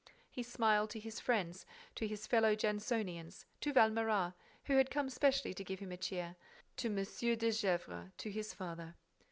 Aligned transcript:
He 0.31 0.41
smiled 0.41 0.89
to 0.89 0.99
his 0.99 1.19
friends, 1.19 1.63
to 1.93 2.07
his 2.07 2.25
fellow 2.25 2.55
Jansonians, 2.55 3.45
to 3.59 3.71
Valméras, 3.71 4.33
who 4.63 4.77
had 4.77 4.89
come 4.89 5.11
specially 5.11 5.53
to 5.53 5.63
give 5.63 5.77
him 5.77 5.91
a 5.91 5.97
cheer, 5.97 6.35
to 6.77 6.87
M. 6.87 6.95
de 7.05 7.51
Gesvres, 7.51 8.09
to 8.17 8.31
his 8.31 8.51
father. 8.51 8.95